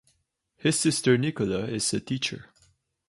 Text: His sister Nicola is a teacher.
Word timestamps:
His 0.57 0.79
sister 0.79 1.15
Nicola 1.15 1.65
is 1.67 1.93
a 1.93 1.99
teacher. 1.99 2.49